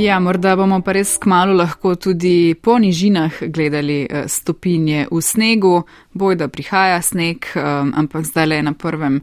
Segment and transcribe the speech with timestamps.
[0.00, 5.82] Ja, morda bomo pa res kmalo lahko tudi po nižinah gledali eh, stopinje v snegu,
[6.16, 7.60] boj da prihaja sneg, eh,
[8.00, 9.20] ampak zdaj le na prvem.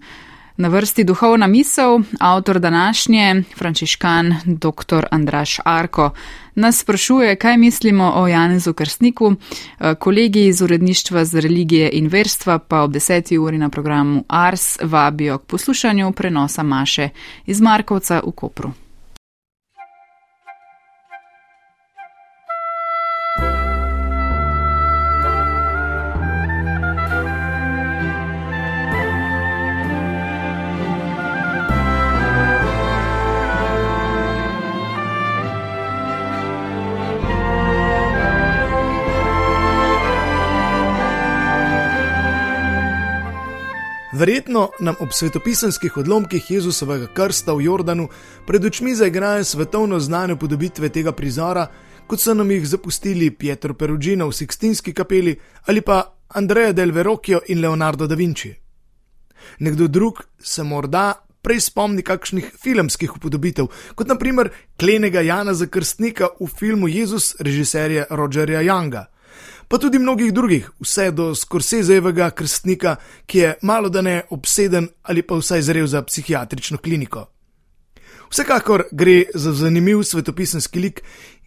[0.58, 5.10] Na vrsti duhovna misel, avtor današnje, frančiškan dr.
[5.12, 6.12] Andraš Arko,
[6.56, 9.34] nas sprašuje, kaj mislimo o Janezu Krstniku.
[9.34, 14.78] Eh, kolegi iz uredništva za religije in verstva pa ob deseti uri na programu Ars
[14.82, 17.10] vabijo k poslušanju prenosa Maše
[17.46, 18.87] iz Markovca v Kopru.
[44.18, 48.08] Verjetno nam ob svetopisanskih odlomkih Jezusovega krsta v Jordanu
[48.48, 51.68] pred očmi zaigrajo svetovno znane podobitve tega prizora,
[52.08, 57.42] kot so nam jih zapustili Pietro Perugino v Sixtinski kapeli ali pa Andrea del Verocchio
[57.48, 58.56] in Leonardo da Vinci.
[59.60, 66.30] Nekdo drug se morda prej spomni kakšnih filmskih upodobitev, kot naprimer klenega Jana za krstnika
[66.40, 69.06] v filmu Jezus režiserja Rogerja Younga
[69.68, 75.22] pa tudi mnogih drugih, vse do Scorsesejevega krstnika, ki je malo da ne obseden ali
[75.22, 77.28] pa vsaj zrel za psihiatrično kliniko.
[78.30, 81.02] Vsekakor gre za zanimiv svetopisanski lik,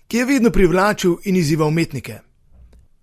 [0.09, 2.19] ki je vedno privlačil in izzival umetnike.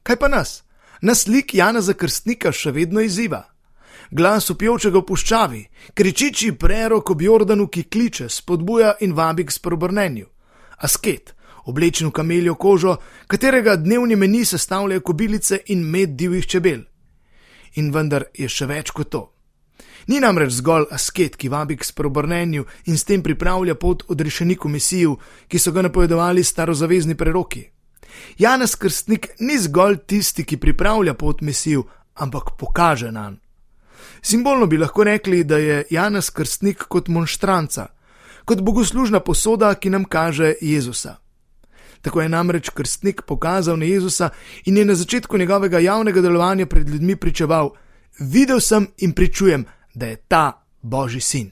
[0.04, 0.64] Kaj pa nas?
[1.02, 3.44] Nas lik Jana za krstnika še vedno izziva.
[4.12, 5.62] Glas upijočega v puščavi,
[5.94, 10.26] kričiči prerok ob Jordanu, ki kliče, spodbuja in vabi k sprobrnenju.
[10.78, 11.34] Asket,
[11.68, 16.84] oblečen v kameljo kožo, katerega dnevni meni sestavljajo kobilice in med divjih čebel.
[17.76, 19.24] In vendar je še več kot to.
[20.08, 25.18] Ni namreč zgolj asket, ki vabi k sprobrnenju in s tem pripravlja pot odrešeniku Mesiju,
[25.48, 27.66] ki so ga napovedovali starozavezni preroki.
[28.40, 31.84] Janez Krstnik ni zgolj tisti, ki pripravlja pot Mesiju,
[32.16, 33.38] ampak pokaže nam.
[34.22, 37.88] Simbolno bi lahko rekli, da je Janez Krstnik kot monštranca,
[38.46, 41.18] kot bogoslužna posoda, ki nam kaže Jezusa.
[42.02, 44.30] Tako je namreč krstnik pokazal na Jezusa
[44.66, 47.72] in je na začetku njegovega javnega delovanja pred ljudmi pričeval:
[48.20, 51.52] Videl sem in pričujem, da je ta Božji sin.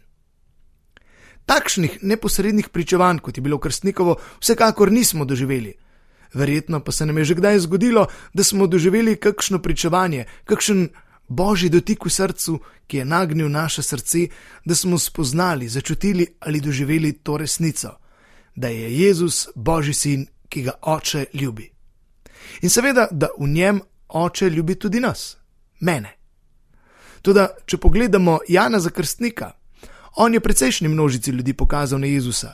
[1.46, 5.74] Takšnih neposrednih pričevanj, kot je bilo krstnikovo, vsekakor nismo doživeli.
[6.34, 10.90] Verjetno pa se nam je že kdaj zgodilo, da smo doživeli kakšno pričevanje, kakšen
[11.28, 14.28] božji dotik v srcu, ki je nagnil naše srce,
[14.66, 17.98] da smo spoznali, začutili ali doživeli to resnico,
[18.56, 21.68] da je Jezus Božji sin ki ga oče ljubi.
[22.62, 25.36] In seveda, da v njem oče ljubi tudi nas,
[25.80, 26.14] mene.
[27.22, 29.52] Tudi, če pogledamo Jana za krstnika,
[30.16, 32.54] on je precejšnji množici ljudi pokazal na Jezusa.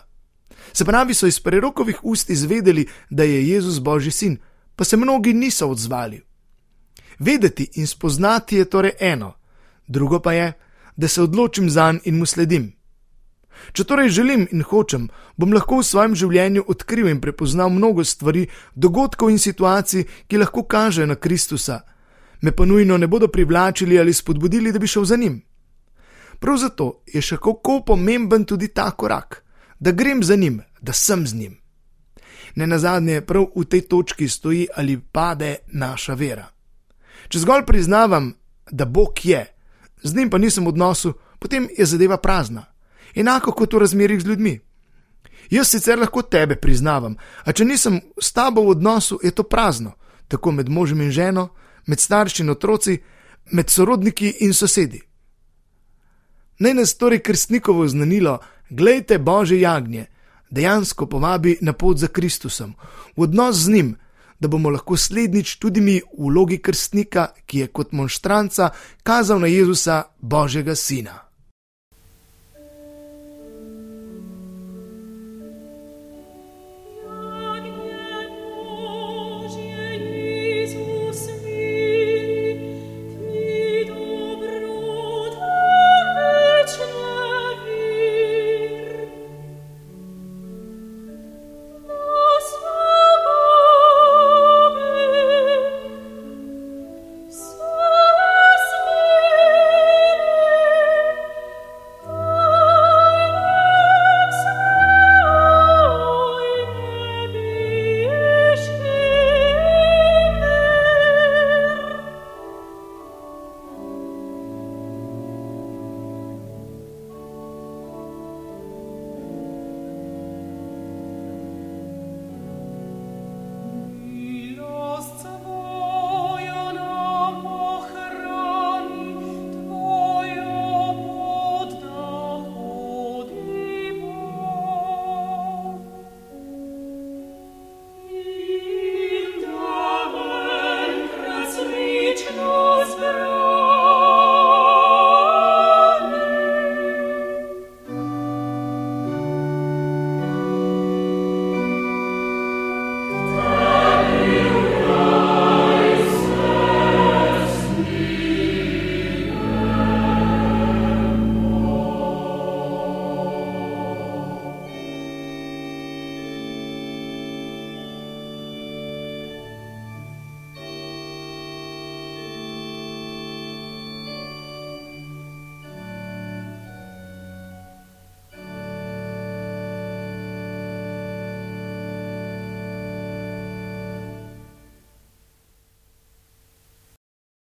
[0.73, 4.37] Se pravi, so iz prerokovih ust izvedeli, da je Jezus Božji sin,
[4.75, 6.23] pa se mnogi niso odzvali.
[7.19, 9.33] Vedeti in spoznati je torej eno,
[9.87, 10.53] drugo pa je,
[10.95, 12.71] da se odločim za njim in mu sledim.
[13.73, 15.07] Če torej želim in hočem,
[15.37, 20.65] bom lahko v svojem življenju odkril in prepoznal mnogo stvari, dogodkov in situacij, ki lahko
[20.67, 21.81] kažejo na Kristusa,
[22.41, 25.41] me pa nujno ne bodo privlačili ali spodbudili, da bi šel za njim.
[26.39, 29.43] Prav zato je še kako pomemben tudi ta korak,
[29.79, 31.57] da grem za njim, da sem z njim.
[32.55, 36.49] Ne na zadnje, prav v tej točki stoji ali pade naša vera.
[37.29, 38.33] Če zgolj priznavam,
[38.71, 39.45] da Bog je,
[40.03, 42.70] z njim pa nisem v odnosu, potem je zadeva prazna
[43.15, 44.59] enako kot v razmerih z ljudmi.
[45.49, 49.91] Jaz sicer lahko tebe priznavam, a če nisem s tabo v odnosu, je to prazno,
[50.27, 51.49] tako med možem in ženo,
[51.87, 52.97] med starši in otroci,
[53.51, 55.01] med sorodniki in sosedi.
[56.59, 58.39] Naj nas torej krstnikovo znanilo,
[58.69, 60.05] gledajte Bože jagnje,
[60.49, 62.75] dejansko povabi na pot za Kristusom,
[63.17, 63.95] v odnos z njim,
[64.39, 68.69] da bomo lahko slednjič tudi mi v vlogi krstnika, ki je kot monštranca
[69.03, 71.30] kazal na Jezusa, Božjega Sina.